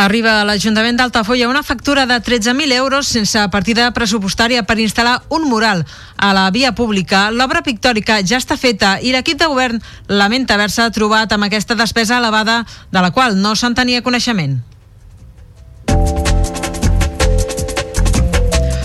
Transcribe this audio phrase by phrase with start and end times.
[0.00, 5.44] Arriba a l'Ajuntament d'Altafolla una factura de 13.000 euros sense partida pressupostària per instal·lar un
[5.50, 5.82] mural
[6.16, 7.26] a la via pública.
[7.28, 9.76] L'obra pictòrica ja està feta i l'equip de govern
[10.08, 14.56] lamenta haver-se trobat amb aquesta despesa elevada de la qual no se'n tenia coneixement.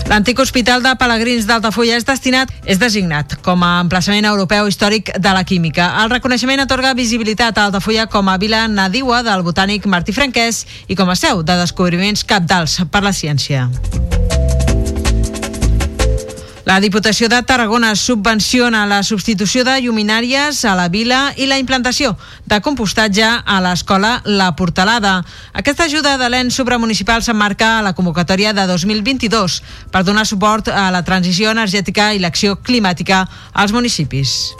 [0.06, 5.32] L'antic hospital de Pelegrins d'Altafulla és destinat, és designat com a emplaçament europeu històric de
[5.34, 5.88] la química.
[6.02, 10.94] El reconeixement atorga visibilitat a Altafulla com a vila nadiua del botànic Martí Franquès i
[10.94, 13.66] com a seu de descobriments capdals per la ciència.
[16.66, 22.16] La Diputació de Tarragona subvenciona la substitució de lluminàries a la vila i la implantació
[22.50, 25.20] de compostatge a l'escola La Portalada.
[25.54, 29.60] Aquesta ajuda de l'EN supramunicipal s'emmarca a la convocatòria de 2022
[29.94, 34.56] per donar suport a la transició energètica i l'acció climàtica als municipis.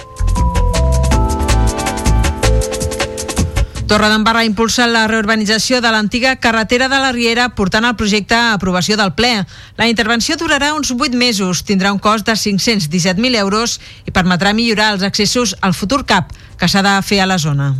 [3.86, 8.96] Torredembarra impulsa la reurbanització de l'antiga carretera de la Riera portant el projecte a aprovació
[8.98, 9.44] del ple.
[9.78, 14.96] La intervenció durarà uns 8 mesos, tindrà un cost de 517.000 euros i permetrà millorar
[14.96, 17.76] els accessos al futur CAP que s'ha de fer a la zona.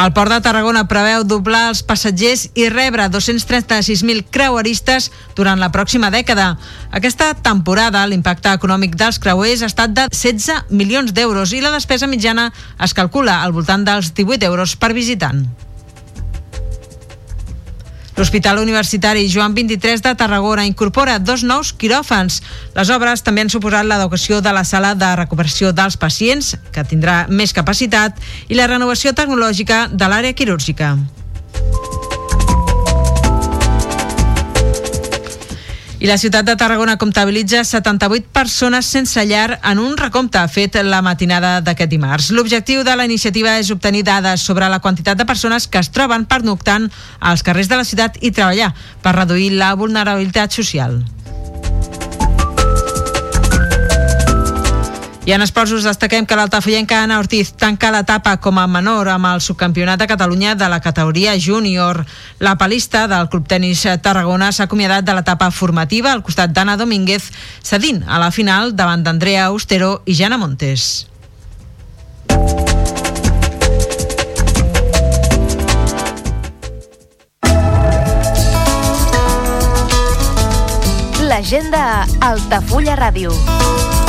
[0.00, 6.08] El Port de Tarragona preveu doblar els passatgers i rebre 236.000 creueristes durant la pròxima
[6.14, 6.54] dècada.
[6.88, 12.08] Aquesta temporada l'impacte econòmic dels creuers ha estat de 16 milions d'euros i la despesa
[12.08, 12.48] mitjana
[12.80, 15.44] es calcula al voltant dels 18 euros per visitant.
[18.20, 22.42] L'Hospital Universitari Joan 23 de Tarragona incorpora dos nous quiròfans.
[22.74, 27.22] Les obres també han suposat l'educació de la sala de recuperació dels pacients, que tindrà
[27.32, 28.20] més capacitat,
[28.52, 30.98] i la renovació tecnològica de l'àrea quirúrgica.
[36.00, 41.02] I la ciutat de Tarragona comptabilitza 78 persones sense llar en un recompte fet la
[41.04, 42.30] matinada d'aquest dimarts.
[42.32, 46.24] L'objectiu de la iniciativa és obtenir dades sobre la quantitat de persones que es troben
[46.24, 46.88] pernoctant
[47.20, 48.72] als carrers de la ciutat i treballar
[49.04, 51.02] per reduir la vulnerabilitat social.
[55.30, 59.28] I en esports us destaquem que l'altafollenca Anna Ortiz tanca l'etapa com a menor amb
[59.28, 62.00] el subcampionat de Catalunya de la categoria júnior.
[62.40, 67.30] La palista del Club Tenis Tarragona s'ha acomiadat de l'etapa formativa al costat d'Anna Domínguez,
[67.62, 71.06] cedint a la final davant d'Andrea Austero i Jana Montes.
[81.22, 83.99] L'agenda Altafulla Ràdio.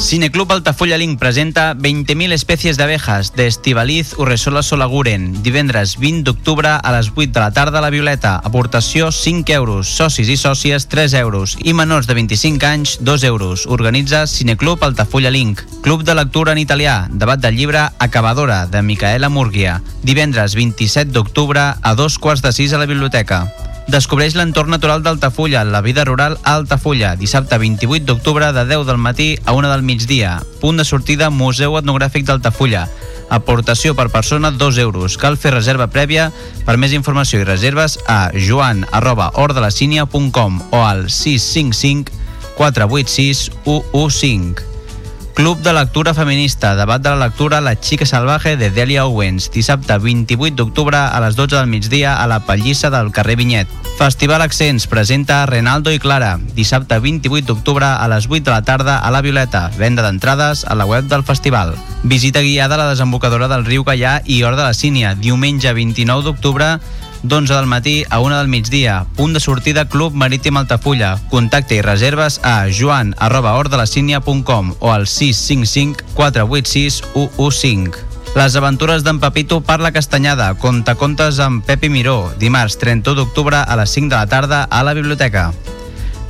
[0.00, 5.42] Cineclub Altafulla Link presenta 20.000 espècies d'abejas de Estivaliz Urresola Solaguren.
[5.42, 8.34] Divendres 20 d'octubre a les 8 de la tarda a la Violeta.
[8.44, 9.88] Aportació 5 euros.
[9.88, 11.56] Socis i sòcies 3 euros.
[11.62, 13.66] I menors de 25 anys 2 euros.
[13.66, 15.62] Organitza Cineclub Altafulla Link.
[15.82, 17.08] Club de lectura en italià.
[17.10, 19.82] Debat del llibre Acabadora de Micaela Murguia.
[20.02, 23.46] Divendres 27 d'octubre a dos quarts de sis a la biblioteca.
[23.92, 28.96] Descobreix l'entorn natural d'Altafulla, la vida rural a Altafulla, dissabte 28 d'octubre de 10 del
[28.96, 30.38] matí a 1 del migdia.
[30.62, 32.86] Punt de sortida Museu Etnogràfic d'Altafulla.
[33.28, 35.18] Aportació per persona 2 euros.
[35.20, 36.30] Cal fer reserva prèvia.
[36.64, 42.16] Per més informació i reserves a joan arroba ordelacínia.com o al 655
[42.56, 44.71] 486 115.
[45.34, 49.96] Club de lectura feminista, debat de la lectura La xica salvaje de Delia Owens, dissabte
[49.96, 53.68] 28 d'octubre a les 12 del migdia a la Pallissa del carrer Vinyet.
[53.96, 58.98] Festival Accents presenta Renaldo i Clara, dissabte 28 d'octubre a les 8 de la tarda
[58.98, 61.76] a la Violeta, venda d'entrades a la web del festival.
[62.02, 66.28] Visita guiada a la desembocadora del riu Gallà i Hora de la Sínia, diumenge 29
[66.28, 66.78] d'octubre
[67.22, 69.06] d'11 del matí a 1 del migdia.
[69.16, 71.18] Punt de sortida Club Marítim Altafulla.
[71.30, 78.12] Contacte i reserves a joan arroba o al 655 486 115.
[78.34, 80.54] Les aventures d'en Pepito per la Castanyada.
[80.54, 82.32] Contacontes amb Pepi Miró.
[82.40, 85.52] Dimarts 31 d'octubre a les 5 de la tarda a la biblioteca.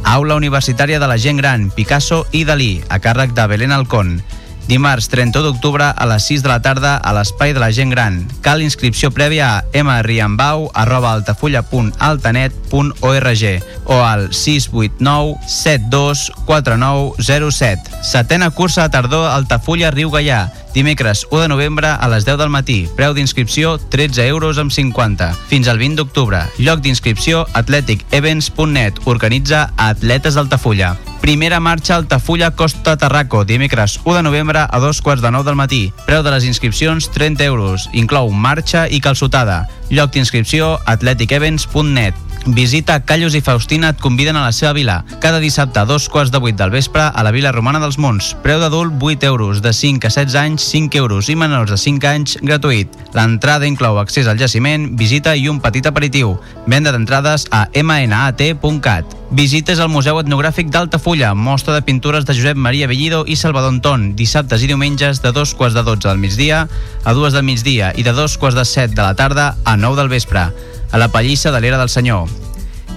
[0.02, 4.20] Aula Universitària de la Gent Gran, Picasso i Dalí, a càrrec de Belén Alcón.
[4.68, 8.28] Dimarts 31 d'octubre a les 6 de la tarda a l'Espai de la Gent Gran.
[8.42, 17.80] Cal inscripció prèvia a mriambau arroba altafulla.altanet.org o al 689 724907.
[18.02, 20.52] Setena cursa de tardor Altafulla Riu Gaià.
[20.72, 22.88] Dimecres 1 de novembre a les 10 del matí.
[22.96, 25.34] Preu d'inscripció 13 euros amb 50.
[25.50, 26.42] Fins al 20 d'octubre.
[26.58, 28.94] Lloc d'inscripció atleticevents.net.
[29.04, 30.96] Organitza Atletes d'Altafulla.
[31.22, 35.56] Primera marxa Altafulla Costa Tarraco, dimecres 1 de novembre a dos quarts de 9 del
[35.56, 35.92] matí.
[36.06, 37.88] Preu de les inscripcions 30 euros.
[37.92, 39.62] Inclou marxa i calçotada.
[39.90, 42.31] Lloc d'inscripció atleticevents.net.
[42.46, 45.04] Visita Callos i Faustina et conviden a la seva vila.
[45.20, 48.32] Cada dissabte a dos quarts de vuit del vespre a la Vila Romana dels Monts.
[48.42, 52.08] Preu d'adult 8 euros, de 5 a 16 anys 5 euros i menors de 5
[52.10, 52.90] anys gratuït.
[53.14, 56.34] L'entrada inclou accés al jaciment, visita i un petit aperitiu.
[56.66, 59.18] Venda d'entrades a mnat.cat.
[59.32, 64.10] Visites al Museu Etnogràfic d'Altafulla, mostra de pintures de Josep Maria Bellido i Salvador Anton,
[64.18, 66.66] dissabtes i diumenges de dos quarts de 12 del migdia
[67.04, 69.96] a dues del migdia i de dos quarts de 7 de la tarda a 9
[70.02, 70.50] del vespre
[70.92, 72.28] a la Pallissa de l'Era del Senyor.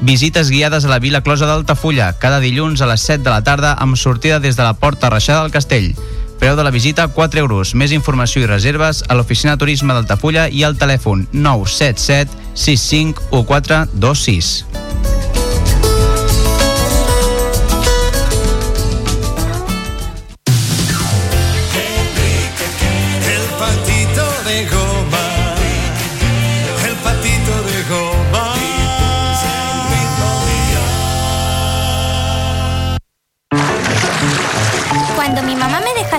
[0.01, 3.73] Visites guiades a la Vila Closa d'Altafulla, cada dilluns a les 7 de la tarda
[3.73, 5.95] amb sortida des de la Porta Reixada del Castell.
[6.39, 7.73] Preu de la visita 4 euros.
[7.73, 14.84] Més informació i reserves a l'oficina turisme d'Altafulla i al telèfon 977 65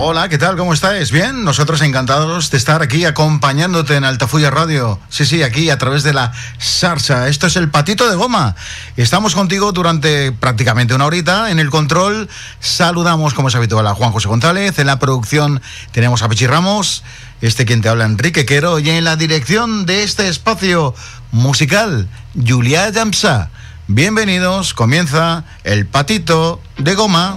[0.00, 0.56] Hola, ¿qué tal?
[0.56, 1.10] ¿Cómo estáis?
[1.10, 5.00] Bien, nosotros encantados de estar aquí acompañándote en Altafulla Radio.
[5.08, 7.26] Sí, sí, aquí a través de la Sarsa.
[7.26, 8.54] Esto es el patito de goma.
[8.96, 11.50] Estamos contigo durante prácticamente una horita.
[11.50, 12.28] En el control
[12.60, 14.78] saludamos, como es habitual, a Juan José González.
[14.78, 15.60] En la producción
[15.90, 17.02] tenemos a Pichi Ramos.
[17.40, 18.78] Este quien te habla, Enrique Quero.
[18.78, 20.94] Y en la dirección de este espacio
[21.32, 22.08] musical,
[22.46, 23.50] Julia Jamsa.
[23.88, 27.36] Bienvenidos, comienza el patito de goma.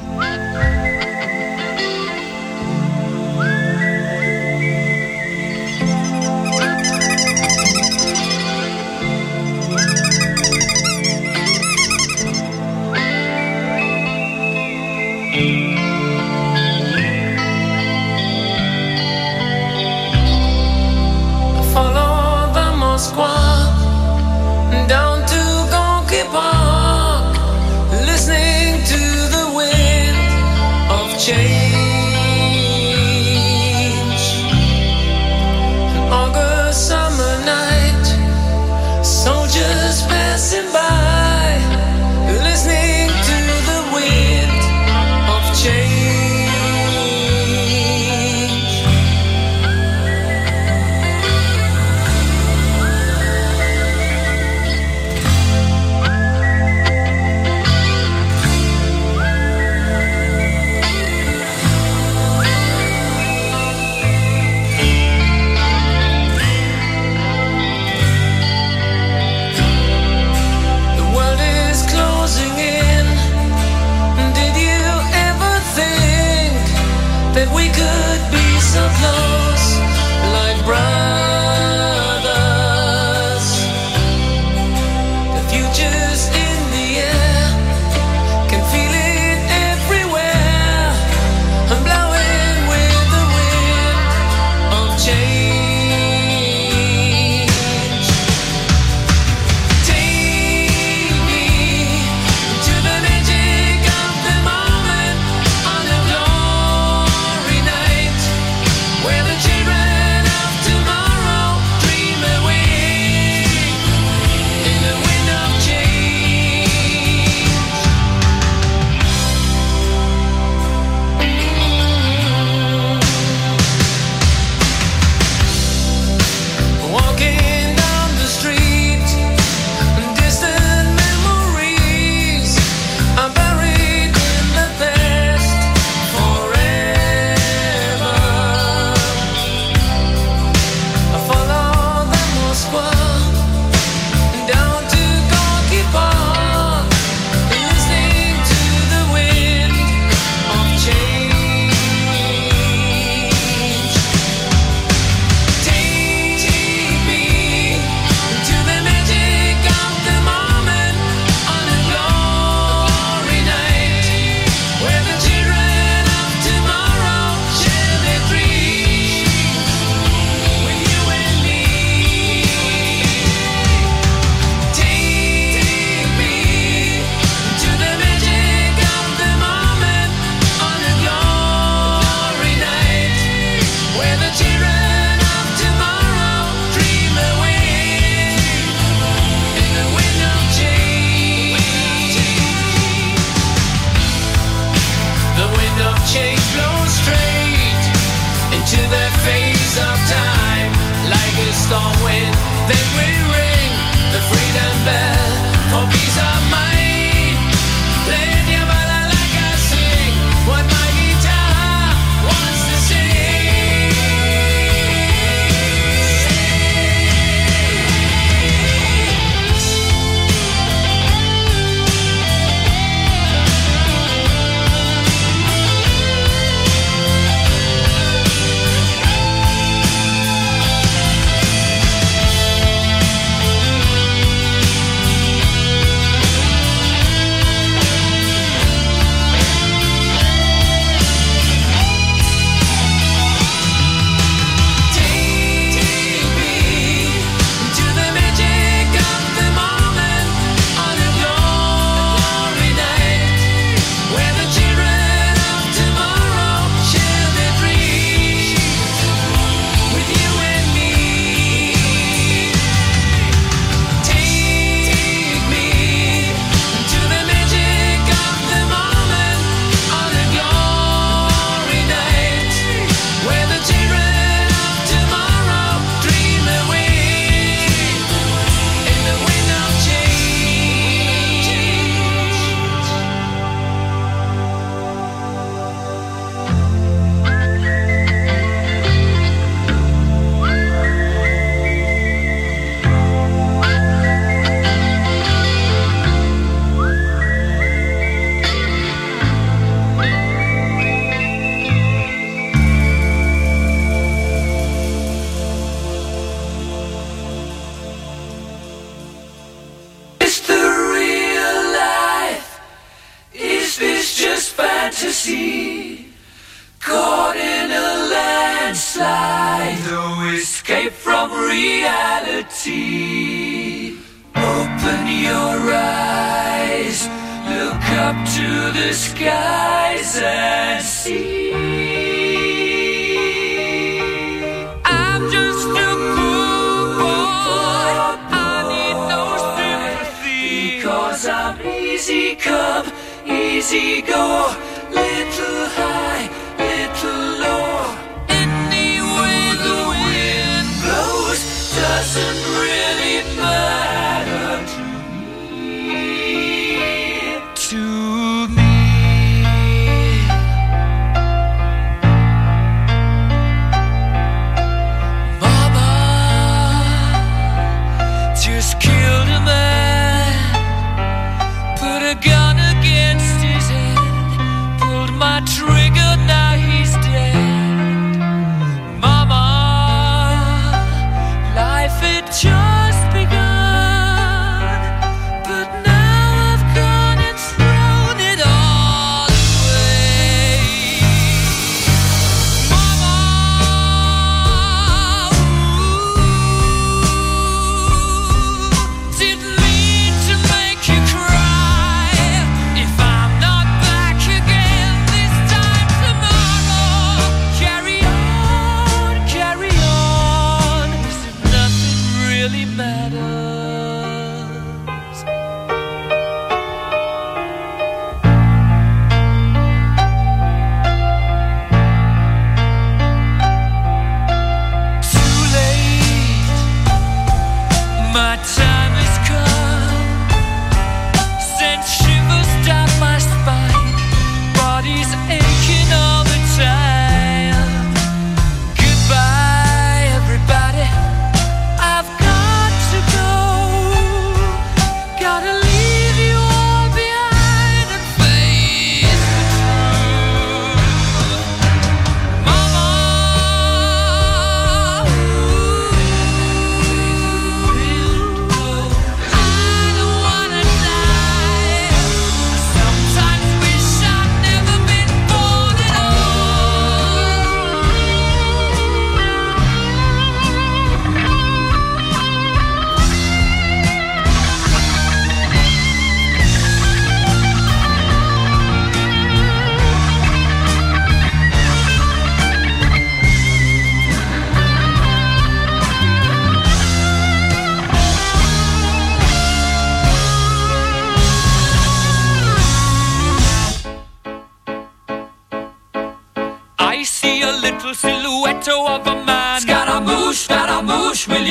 [352.01, 352.80] doesn't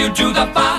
[0.01, 0.70] you to the fire.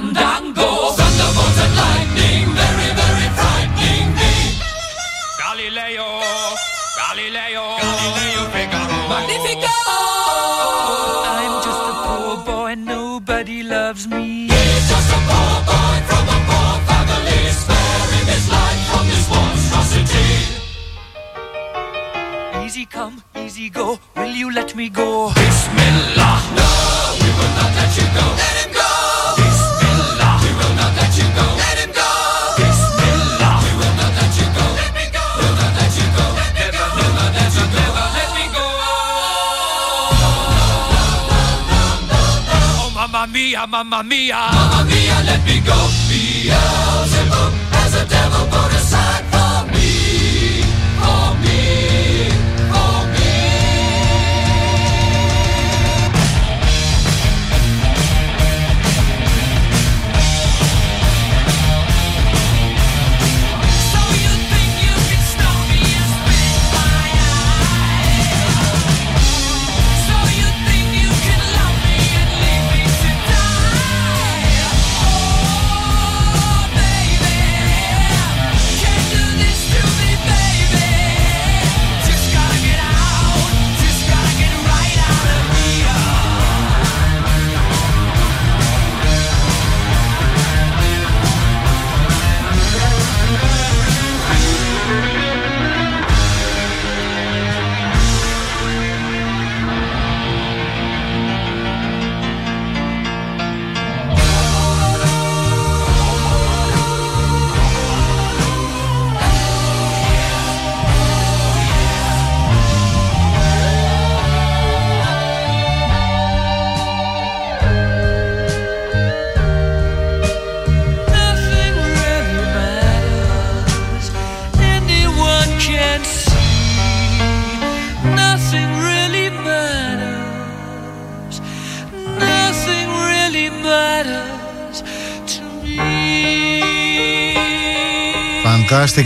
[44.01, 44.49] Mamma mia,
[44.87, 45.80] mia, let me go.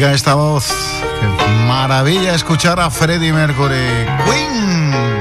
[0.03, 0.67] esta voz.
[1.21, 1.27] Qué
[1.67, 4.05] maravilla escuchar a Freddie Mercury.
[4.25, 5.14] Queen.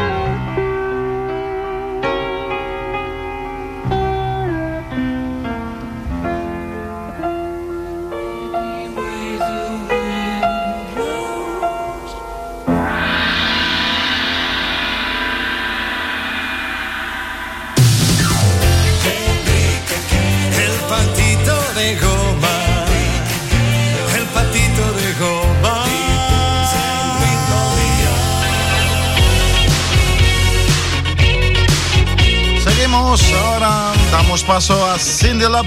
[35.51, 35.63] La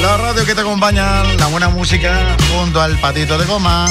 [0.00, 3.86] La radio que te acompaña, la buena música junto al patito de goma.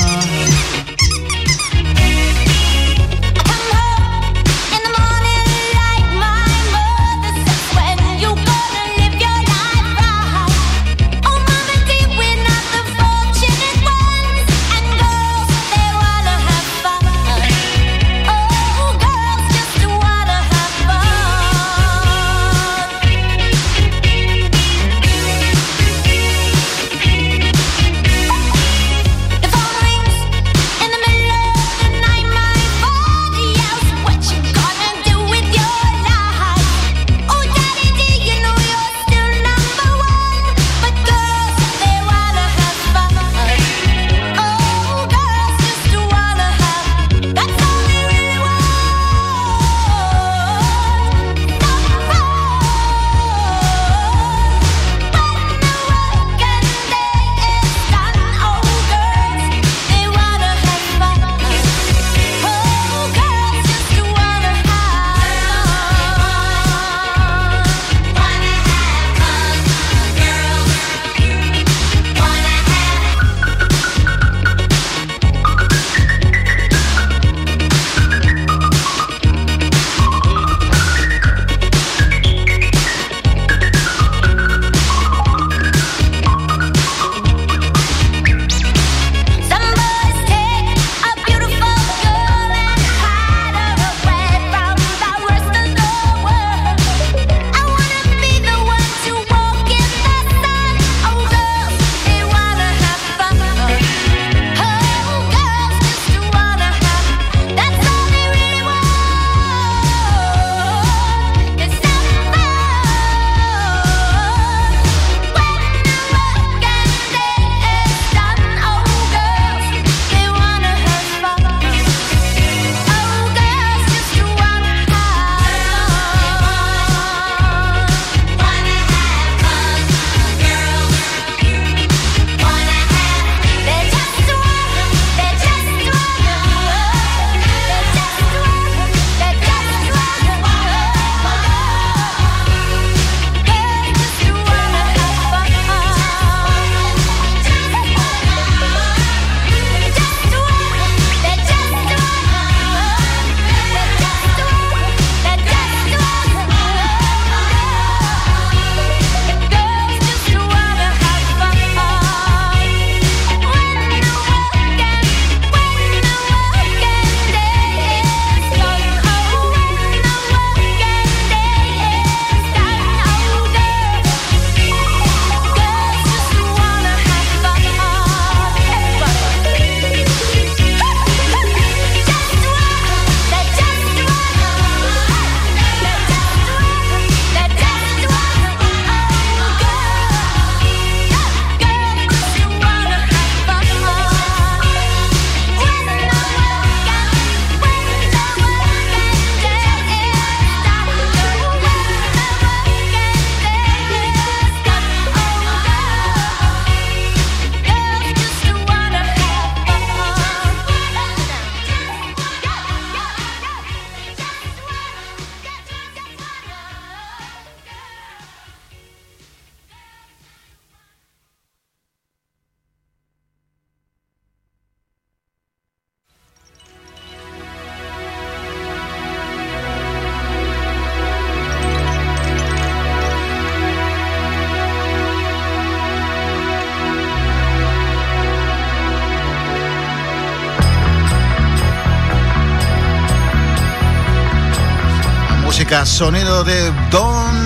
[245.85, 247.45] sonido de Don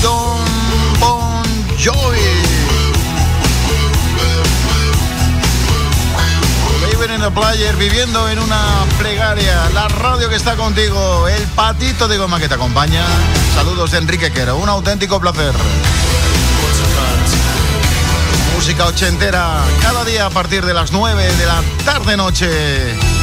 [0.00, 0.38] Don
[1.00, 1.42] Bon
[1.76, 2.20] Jovi.
[6.88, 8.60] Living in player, viviendo en una
[8.98, 9.68] plegaria.
[9.74, 13.04] La radio que está contigo, el patito de goma que te acompaña.
[13.56, 15.52] Saludos de Enrique Quero, un auténtico placer.
[18.54, 23.15] Música ochentera, cada día a partir de las 9 de la tarde-noche.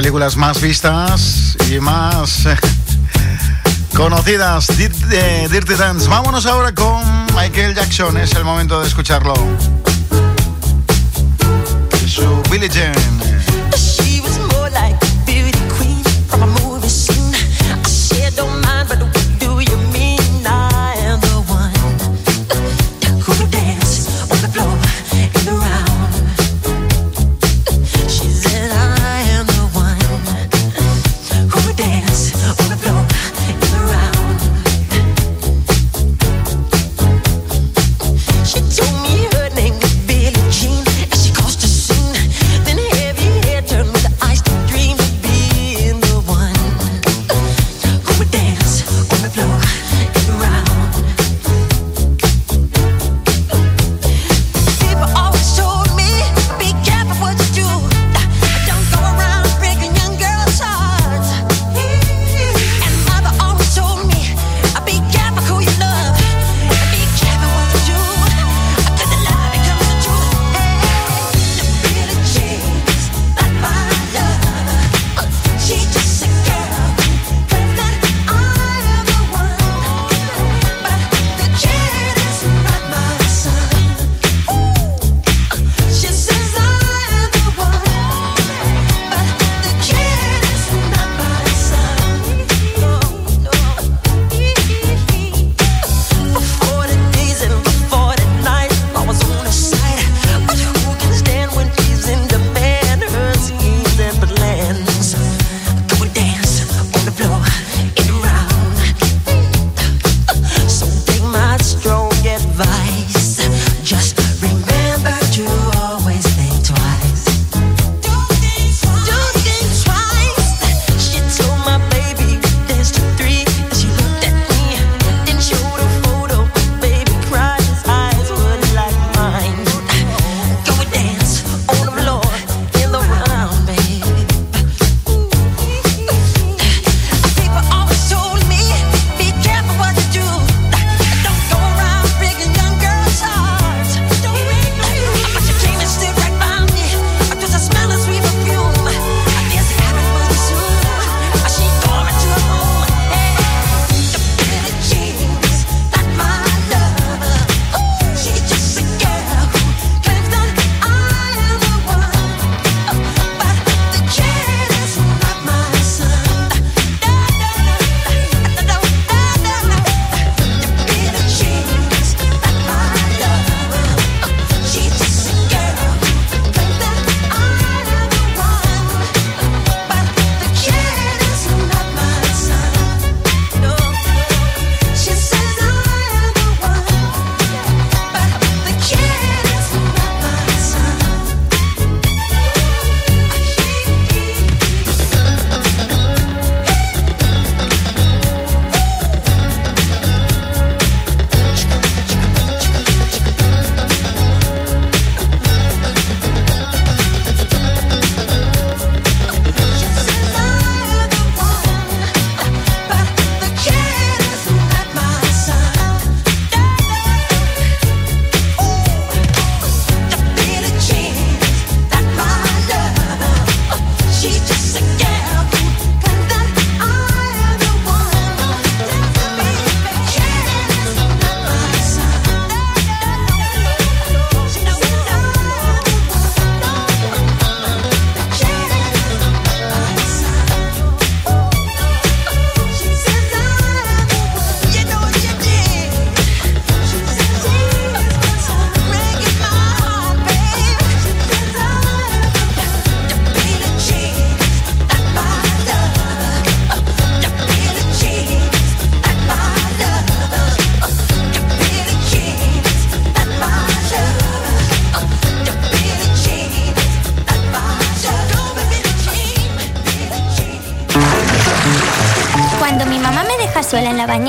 [0.00, 2.56] películas más vistas y más eh,
[3.94, 6.08] conocidas, eh, Dirty Dance.
[6.08, 7.04] Vámonos ahora con
[7.36, 9.34] Michael Jackson, es el momento de escucharlo.
[12.06, 13.19] Su Billie Jean.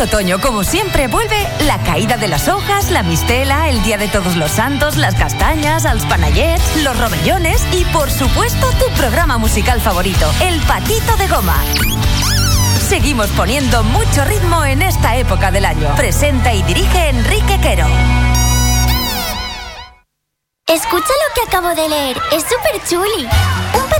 [0.00, 4.36] Otoño, como siempre, vuelve la caída de las hojas, la mistela, el Día de Todos
[4.36, 10.30] los Santos, las castañas, los panayets, los robellones y, por supuesto, tu programa musical favorito,
[10.40, 11.56] El Patito de Goma.
[12.88, 15.94] Seguimos poniendo mucho ritmo en esta época del año.
[15.96, 17.86] Presenta y dirige Enrique Quero.
[20.66, 23.28] Escucha lo que acabo de leer, es súper chuli.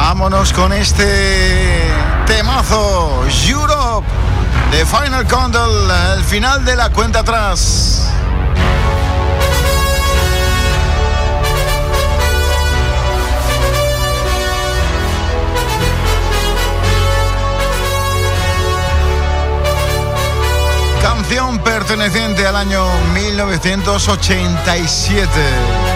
[0.00, 1.90] Vámonos con este
[2.24, 4.06] temazo, Europe,
[4.70, 8.12] de Final Condal, el final de la cuenta atrás.
[21.02, 25.87] Canción perteneciente al año 1987.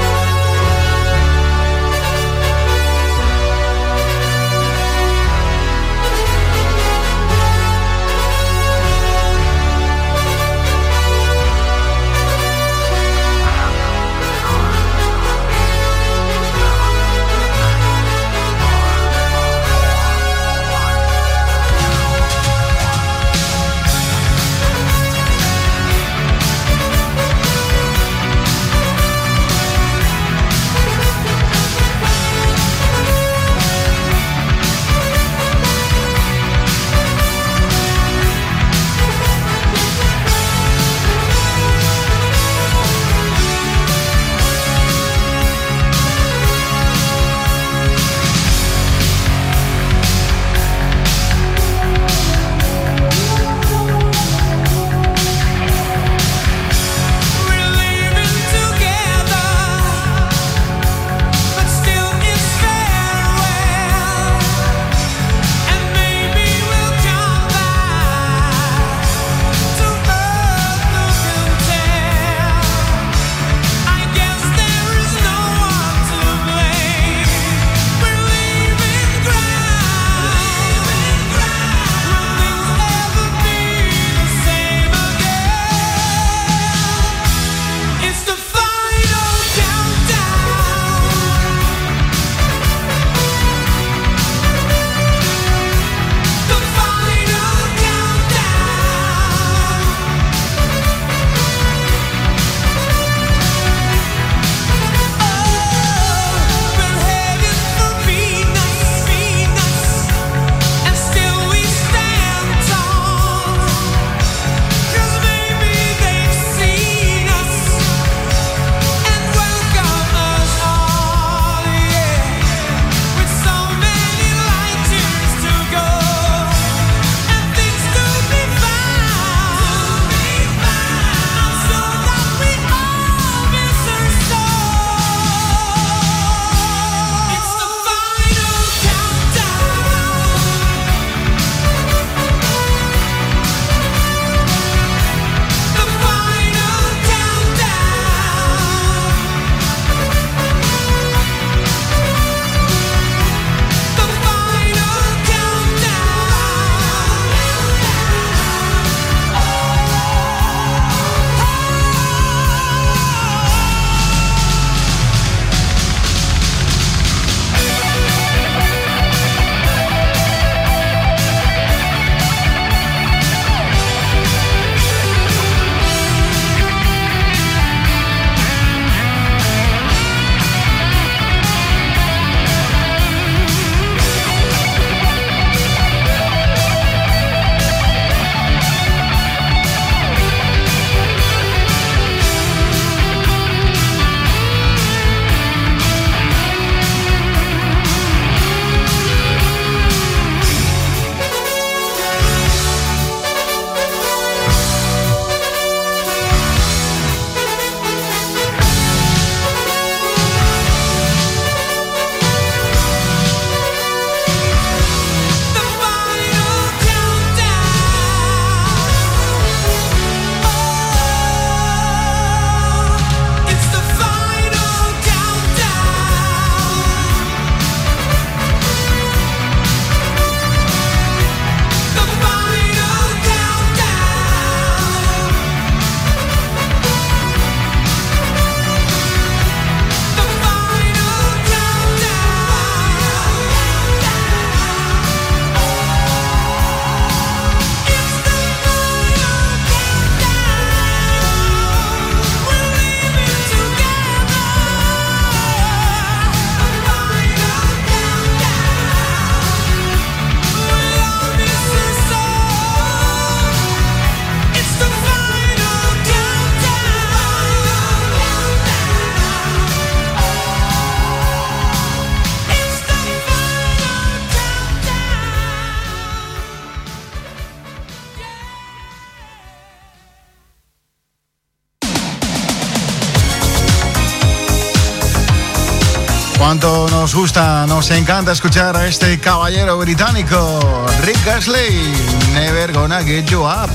[287.13, 291.93] nos gusta, nos encanta escuchar a este caballero británico, Rick Ashley.
[292.33, 293.69] Never gonna get you up.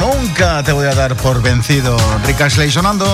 [0.00, 3.06] Nunca te voy a dar por vencido, Rick Ashley sonando.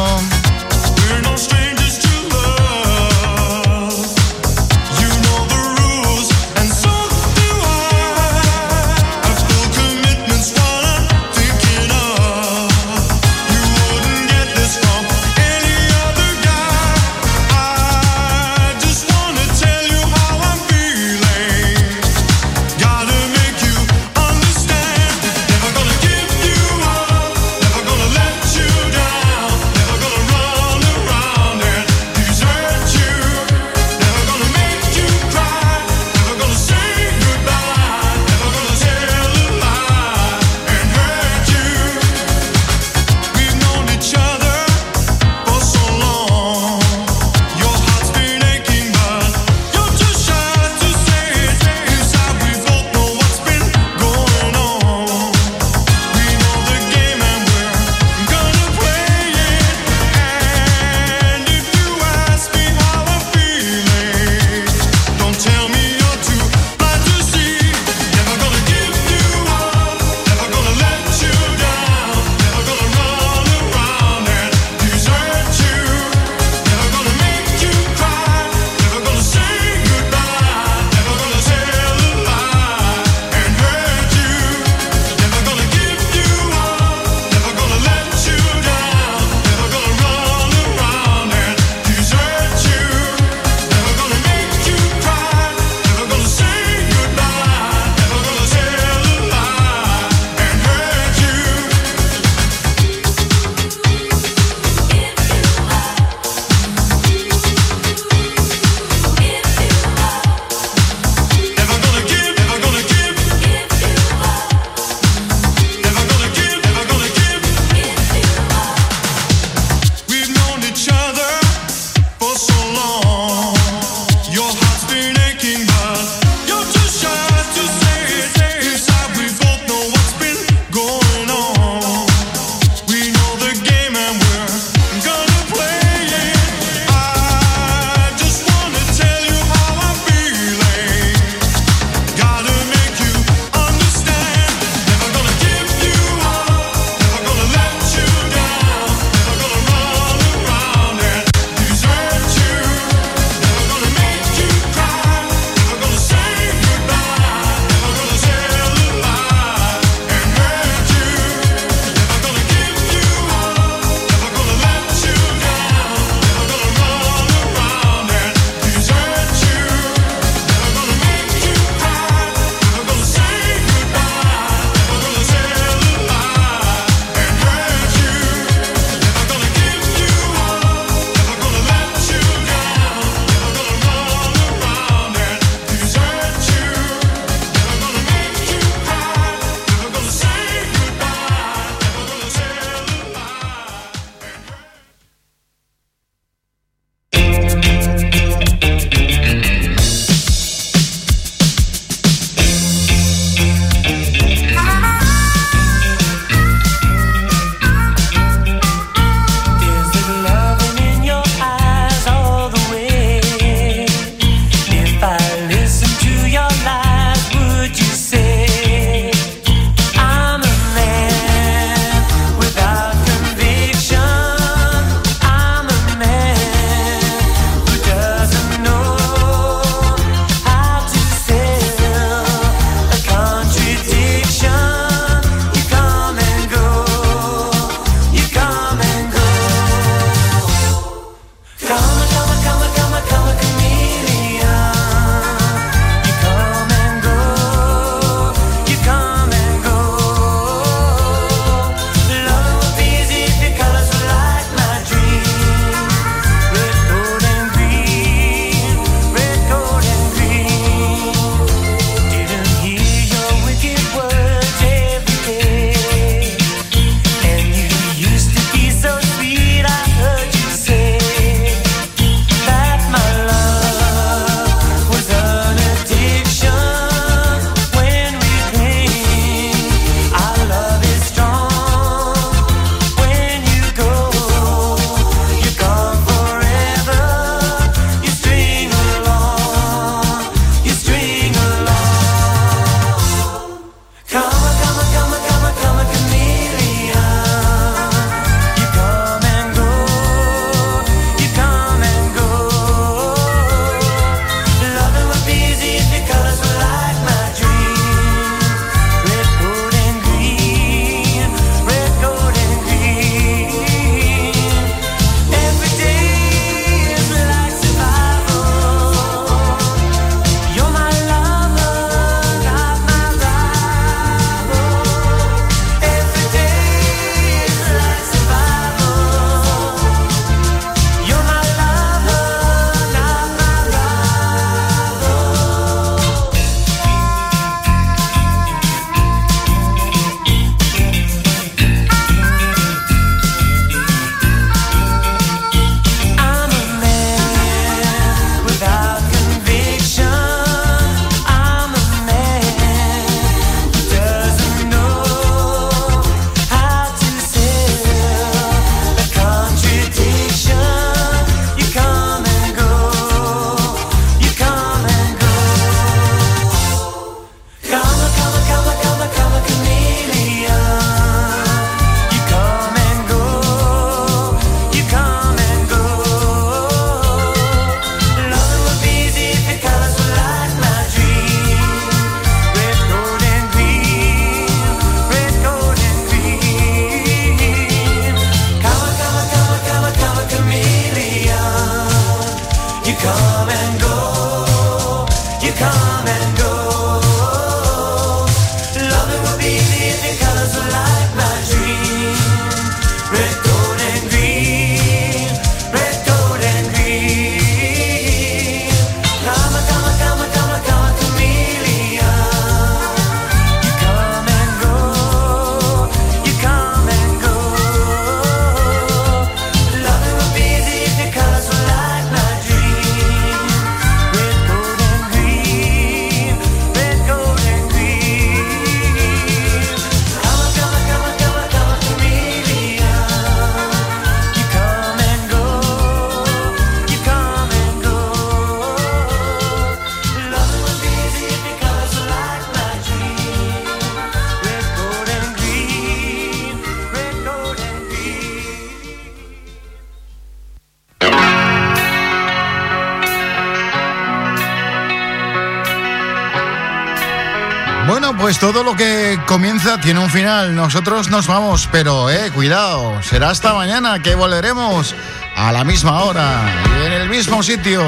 [458.57, 460.55] Todo lo que comienza tiene un final.
[460.55, 464.95] Nosotros nos vamos, pero eh, cuidado, será hasta mañana que volveremos
[465.37, 466.41] a la misma hora
[466.81, 467.83] y en el mismo sitio,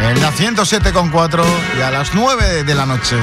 [0.00, 1.44] en la 107.4
[1.78, 3.16] y a las 9 de la noche.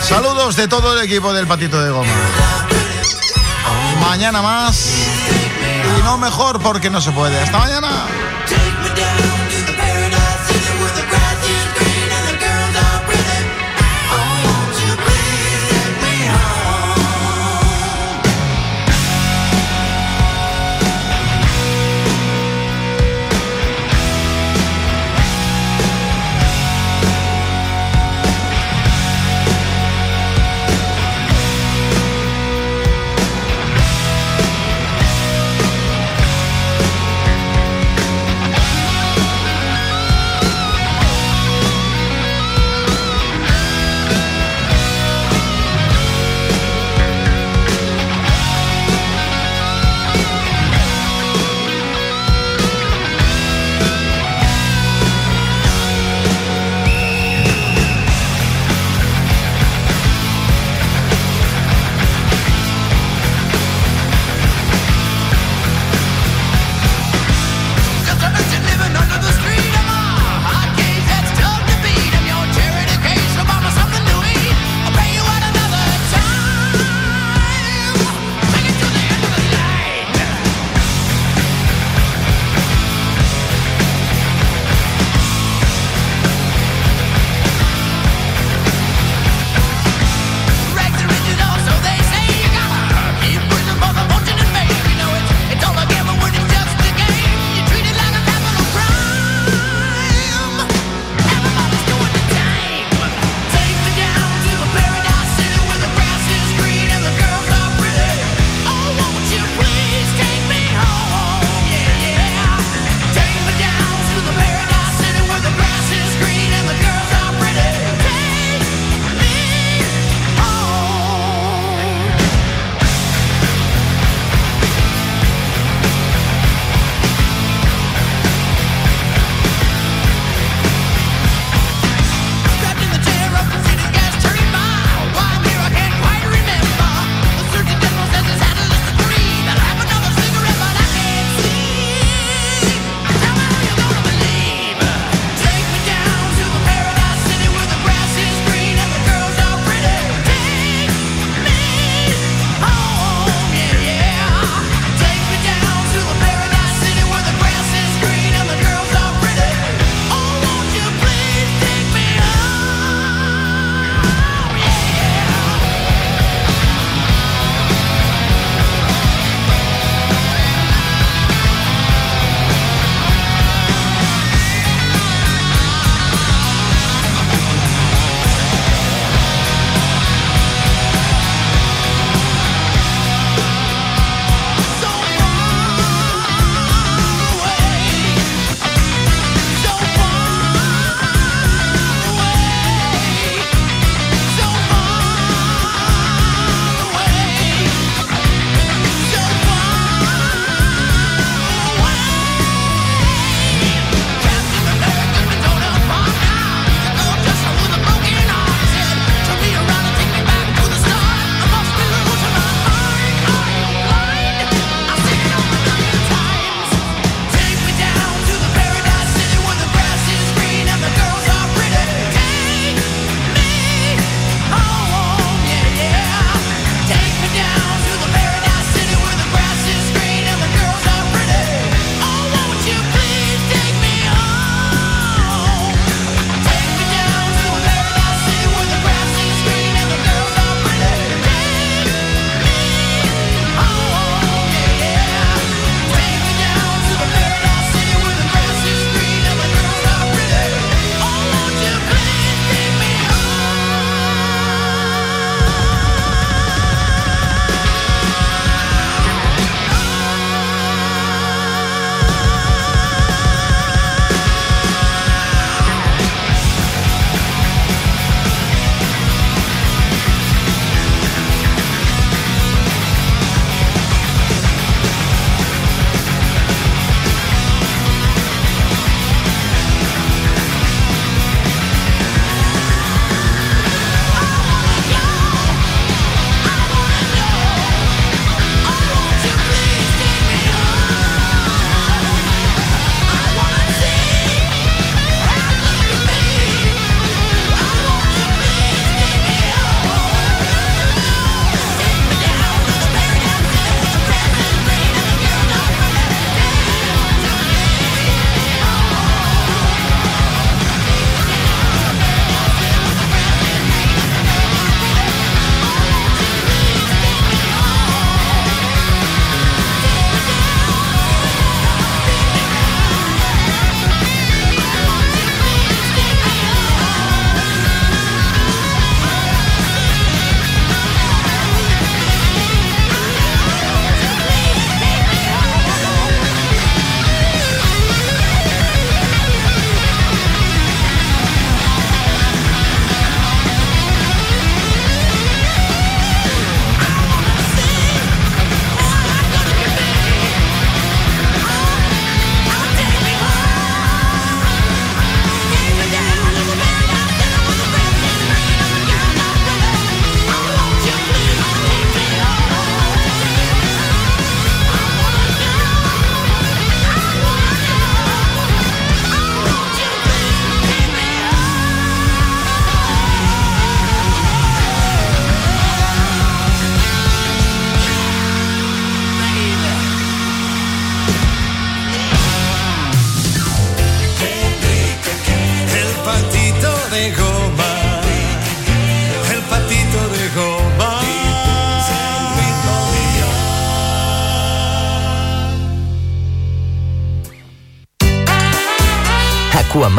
[0.00, 2.14] Saludos de todo el equipo del Patito de Goma.
[4.00, 4.94] Mañana más
[5.98, 7.38] y no mejor porque no se puede.
[7.38, 8.06] Hasta mañana.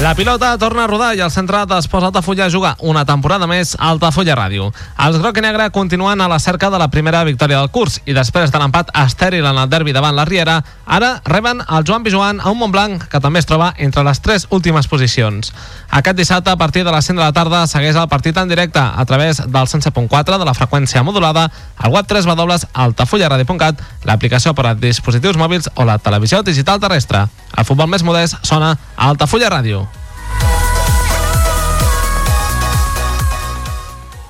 [0.00, 3.90] La pilota torna a rodar i el centre d'Esports Altafulla juga una temporada més a
[3.92, 4.70] Altafulla Ràdio.
[4.96, 8.14] Els groc i negre continuen a la cerca de la primera victòria del curs i
[8.16, 12.40] després de l'empat estèril en el derbi davant la Riera, ara reben el Joan Pijuan
[12.40, 15.52] a un Montblanc que també es troba entre les tres últimes posicions.
[15.90, 18.80] Aquest dissabte, a partir de les 5 de la tarda, segueix el partit en directe
[18.80, 22.24] a través del 107.4 de la freqüència modulada, al web 3
[22.72, 27.26] altafullaradio.cat, l'aplicació per a dispositius mòbils o la televisió digital terrestre.
[27.58, 29.89] El futbol més modest sona a Altafulla Ràdio.